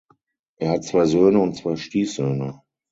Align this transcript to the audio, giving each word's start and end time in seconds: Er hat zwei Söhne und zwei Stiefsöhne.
Er 0.55 0.71
hat 0.71 0.83
zwei 0.83 1.05
Söhne 1.05 1.37
und 1.39 1.55
zwei 1.57 1.75
Stiefsöhne. 1.75 2.63